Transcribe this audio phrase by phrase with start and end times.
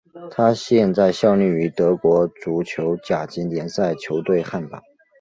[0.31, 4.81] 他现在效力于德国足球甲级联赛球队汉堡。